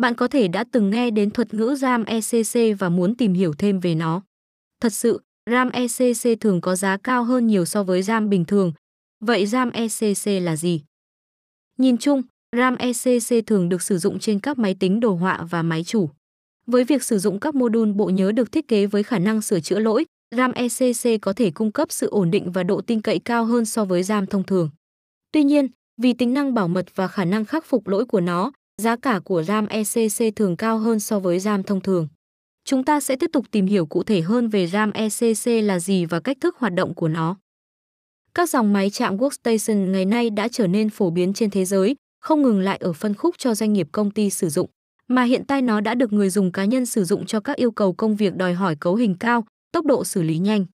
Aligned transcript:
Bạn 0.00 0.14
có 0.14 0.28
thể 0.28 0.48
đã 0.48 0.64
từng 0.72 0.90
nghe 0.90 1.10
đến 1.10 1.30
thuật 1.30 1.54
ngữ 1.54 1.74
RAM 1.78 2.04
ECC 2.04 2.78
và 2.78 2.88
muốn 2.88 3.14
tìm 3.14 3.32
hiểu 3.32 3.52
thêm 3.58 3.80
về 3.80 3.94
nó. 3.94 4.22
Thật 4.80 4.92
sự, 4.92 5.20
RAM 5.50 5.70
ECC 5.70 6.40
thường 6.40 6.60
có 6.60 6.76
giá 6.76 6.96
cao 6.96 7.24
hơn 7.24 7.46
nhiều 7.46 7.64
so 7.64 7.82
với 7.82 8.02
RAM 8.02 8.28
bình 8.28 8.44
thường. 8.44 8.72
Vậy 9.24 9.46
RAM 9.46 9.70
ECC 9.70 10.42
là 10.42 10.56
gì? 10.56 10.82
Nhìn 11.78 11.98
chung, 11.98 12.22
RAM 12.56 12.76
ECC 12.76 13.46
thường 13.46 13.68
được 13.68 13.82
sử 13.82 13.98
dụng 13.98 14.18
trên 14.18 14.40
các 14.40 14.58
máy 14.58 14.76
tính 14.80 15.00
đồ 15.00 15.14
họa 15.14 15.46
và 15.50 15.62
máy 15.62 15.84
chủ. 15.84 16.10
Với 16.66 16.84
việc 16.84 17.02
sử 17.02 17.18
dụng 17.18 17.40
các 17.40 17.54
mô 17.54 17.68
đun 17.68 17.96
bộ 17.96 18.10
nhớ 18.10 18.32
được 18.32 18.52
thiết 18.52 18.68
kế 18.68 18.86
với 18.86 19.02
khả 19.02 19.18
năng 19.18 19.42
sửa 19.42 19.60
chữa 19.60 19.78
lỗi, 19.78 20.04
RAM 20.36 20.52
ECC 20.52 21.22
có 21.22 21.32
thể 21.32 21.50
cung 21.50 21.72
cấp 21.72 21.92
sự 21.92 22.08
ổn 22.10 22.30
định 22.30 22.52
và 22.52 22.62
độ 22.62 22.80
tin 22.80 23.02
cậy 23.02 23.18
cao 23.18 23.44
hơn 23.44 23.64
so 23.64 23.84
với 23.84 24.02
RAM 24.02 24.26
thông 24.26 24.44
thường. 24.44 24.70
Tuy 25.32 25.44
nhiên, 25.44 25.68
vì 26.02 26.12
tính 26.12 26.34
năng 26.34 26.54
bảo 26.54 26.68
mật 26.68 26.86
và 26.94 27.08
khả 27.08 27.24
năng 27.24 27.44
khắc 27.44 27.64
phục 27.64 27.88
lỗi 27.88 28.06
của 28.06 28.20
nó, 28.20 28.52
giá 28.80 28.96
cả 28.96 29.20
của 29.24 29.42
RAM 29.42 29.66
ECC 29.66 30.36
thường 30.36 30.56
cao 30.56 30.78
hơn 30.78 31.00
so 31.00 31.18
với 31.18 31.38
RAM 31.38 31.62
thông 31.62 31.80
thường. 31.80 32.08
Chúng 32.64 32.84
ta 32.84 33.00
sẽ 33.00 33.16
tiếp 33.16 33.30
tục 33.32 33.44
tìm 33.50 33.66
hiểu 33.66 33.86
cụ 33.86 34.02
thể 34.02 34.20
hơn 34.20 34.48
về 34.48 34.66
RAM 34.66 34.90
ECC 34.92 35.64
là 35.64 35.80
gì 35.80 36.04
và 36.04 36.20
cách 36.20 36.36
thức 36.40 36.56
hoạt 36.58 36.74
động 36.74 36.94
của 36.94 37.08
nó. 37.08 37.36
Các 38.34 38.50
dòng 38.50 38.72
máy 38.72 38.90
chạm 38.90 39.16
workstation 39.16 39.90
ngày 39.90 40.04
nay 40.04 40.30
đã 40.30 40.48
trở 40.48 40.66
nên 40.66 40.90
phổ 40.90 41.10
biến 41.10 41.32
trên 41.32 41.50
thế 41.50 41.64
giới, 41.64 41.94
không 42.20 42.42
ngừng 42.42 42.60
lại 42.60 42.76
ở 42.76 42.92
phân 42.92 43.14
khúc 43.14 43.34
cho 43.38 43.54
doanh 43.54 43.72
nghiệp 43.72 43.88
công 43.92 44.10
ty 44.10 44.30
sử 44.30 44.48
dụng, 44.48 44.70
mà 45.08 45.22
hiện 45.22 45.44
tại 45.46 45.62
nó 45.62 45.80
đã 45.80 45.94
được 45.94 46.12
người 46.12 46.30
dùng 46.30 46.52
cá 46.52 46.64
nhân 46.64 46.86
sử 46.86 47.04
dụng 47.04 47.26
cho 47.26 47.40
các 47.40 47.56
yêu 47.56 47.70
cầu 47.70 47.92
công 47.92 48.16
việc 48.16 48.36
đòi 48.36 48.54
hỏi 48.54 48.76
cấu 48.80 48.94
hình 48.94 49.16
cao, 49.20 49.44
tốc 49.72 49.84
độ 49.84 50.04
xử 50.04 50.22
lý 50.22 50.38
nhanh. 50.38 50.66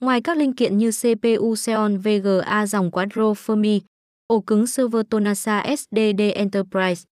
Ngoài 0.00 0.20
các 0.20 0.36
linh 0.36 0.52
kiện 0.52 0.78
như 0.78 0.90
CPU 0.90 1.56
Xeon 1.56 1.96
VGA 1.96 2.66
dòng 2.66 2.90
Quadro 2.90 3.32
Fermi, 3.32 3.80
ổ 4.26 4.40
cứng 4.40 4.66
server 4.66 5.06
Tonasa 5.10 5.76
SSD 5.76 5.98
Enterprise, 6.34 7.02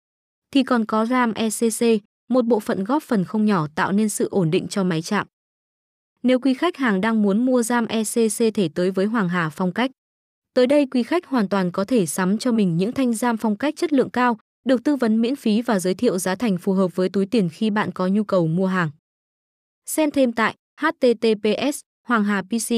thì 0.51 0.63
còn 0.63 0.85
có 0.85 1.07
RAM 1.07 1.33
ECC, 1.35 2.03
một 2.29 2.45
bộ 2.45 2.61
phận 2.61 2.85
góp 2.85 3.03
phần 3.03 3.25
không 3.25 3.45
nhỏ 3.45 3.67
tạo 3.75 3.93
nên 3.93 4.09
sự 4.09 4.29
ổn 4.31 4.51
định 4.51 4.69
cho 4.69 4.85
máy 4.85 5.03
chạm. 5.03 5.27
Nếu 6.23 6.39
quý 6.41 6.55
khách 6.55 6.77
hàng 6.77 7.01
đang 7.01 7.23
muốn 7.23 7.47
mua 7.47 7.63
RAM 7.63 7.87
ECC 7.87 8.55
thể 8.55 8.69
tới 8.75 8.91
với 8.91 9.07
Hoàng 9.07 9.29
Hà 9.29 9.51
Phong 9.51 9.73
Cách. 9.73 9.91
Tới 10.55 10.67
đây 10.67 10.87
quý 10.87 11.03
khách 11.03 11.27
hoàn 11.27 11.49
toàn 11.49 11.73
có 11.73 11.85
thể 11.85 12.07
sắm 12.07 12.39
cho 12.39 12.53
mình 12.53 12.77
những 12.77 12.93
thanh 12.93 13.15
RAM 13.15 13.37
phong 13.37 13.57
cách 13.57 13.75
chất 13.77 13.93
lượng 13.93 14.11
cao, 14.11 14.39
được 14.65 14.85
tư 14.85 14.97
vấn 14.97 15.21
miễn 15.21 15.37
phí 15.37 15.63
và 15.63 15.79
giới 15.79 15.95
thiệu 15.95 16.19
giá 16.19 16.35
thành 16.35 16.59
phù 16.59 16.73
hợp 16.73 16.97
với 16.97 17.09
túi 17.09 17.27
tiền 17.27 17.49
khi 17.53 17.71
bạn 17.71 17.93
có 17.93 18.07
nhu 18.07 18.25
cầu 18.25 18.47
mua 18.47 18.67
hàng. 18.67 18.91
Xem 19.87 20.11
thêm 20.11 20.33
tại 20.33 20.55
https 20.81 21.81
Hoàng 22.07 22.25
Hà 22.25 22.43
PC 22.43 22.75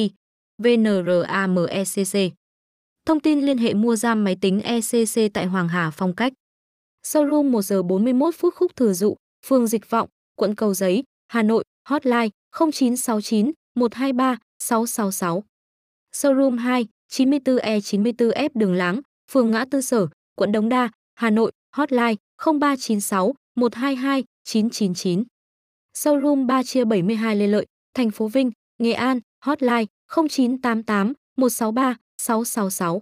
VNRAMECC. 0.63 2.33
Thông 3.07 3.21
tin 3.21 3.41
liên 3.41 3.59
hệ 3.59 3.75
mua 3.75 3.97
giam 3.97 4.25
máy 4.25 4.37
tính 4.41 4.61
ECC 4.61 5.33
tại 5.35 5.47
Hoàng 5.47 5.69
Hà 5.69 5.91
Phong 5.91 6.15
Cách. 6.15 6.33
Showroom 7.07 7.51
1 7.51 7.63
giờ 7.63 7.83
41 7.83 8.35
phút 8.39 8.55
khúc 8.55 8.77
thừa 8.77 8.93
dụ, 8.93 9.17
phường 9.47 9.67
Dịch 9.67 9.91
Vọng, 9.91 10.09
quận 10.35 10.55
Cầu 10.55 10.75
Giấy, 10.75 11.03
Hà 11.29 11.43
Nội, 11.43 11.65
hotline 11.89 12.29
0969 12.53 13.53
123 13.75 14.39
666. 14.59 15.45
Showroom 16.13 16.59
2, 16.59 16.87
94E94F 17.13 18.49
Đường 18.55 18.75
Láng, 18.75 19.01
phường 19.31 19.51
Ngã 19.51 19.65
Tư 19.71 19.81
Sở, 19.81 20.07
quận 20.35 20.53
Đống 20.53 20.69
Đa, 20.69 20.89
Hà 21.15 21.31
Nội, 21.31 21.53
hotline 21.77 22.15
0396 22.45 23.35
122 23.57 24.25
999. 24.45 25.25
Showroom 25.95 26.47
3 26.47 26.63
chia 26.63 26.85
72 26.85 27.37
Lê 27.37 27.47
Lợi, 27.47 27.67
thành 27.95 28.11
phố 28.11 28.29
Vinh, 28.29 28.51
Nghệ 28.79 28.93
An, 28.93 29.21
hotline 29.45 29.85
0988 30.09 31.13
163 31.37 31.97
666. 32.27 33.01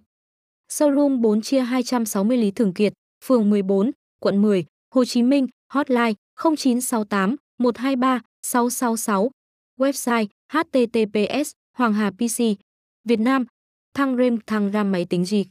Showroom 0.68 1.20
4 1.20 1.40
chia 1.42 1.64
260 1.64 2.36
Lý 2.36 2.50
Thường 2.50 2.74
Kiệt, 2.74 2.92
phường 3.24 3.50
14, 3.50 3.90
quận 4.20 4.42
10, 4.42 4.64
Hồ 4.94 5.04
Chí 5.04 5.22
Minh, 5.22 5.46
hotline 5.72 6.12
0968 6.36 7.36
123 7.58 8.20
666. 8.42 9.30
Website 9.78 10.26
https 10.52 11.52
Hoàng 11.78 11.92
Hà 11.92 12.10
PC 12.10 12.38
Việt 13.04 13.20
Nam 13.20 13.44
Thăng 13.94 14.16
Rem 14.16 14.40
Thăng 14.46 14.72
Ram 14.72 14.92
máy 14.92 15.06
tính 15.10 15.24
gì 15.24 15.44